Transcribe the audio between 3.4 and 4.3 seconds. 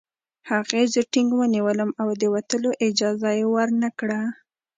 ورنکړه